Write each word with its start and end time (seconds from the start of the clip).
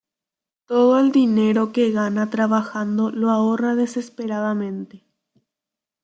Todo 0.65 0.99
el 0.99 1.11
dinero 1.11 1.71
que 1.71 1.91
gana 1.91 2.31
trabajando 2.31 3.11
lo 3.11 3.29
ahorra 3.29 3.75
desesperadamente. 3.75 5.05